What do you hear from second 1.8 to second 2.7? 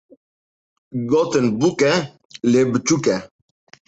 e, lê